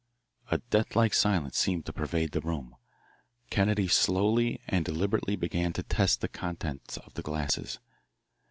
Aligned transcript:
A 0.49 0.57
death 0.57 0.95
like 0.95 1.13
silence 1.13 1.59
seemed 1.59 1.85
to 1.85 1.93
pervade 1.93 2.31
the 2.31 2.41
room. 2.41 2.75
Kennedy 3.51 3.87
slowly 3.87 4.59
and 4.67 4.83
deliberately 4.83 5.35
began 5.35 5.73
to 5.73 5.83
test 5.83 6.21
the 6.21 6.27
contents 6.27 6.97
of 6.97 7.13
the 7.13 7.21
glasses. 7.21 7.77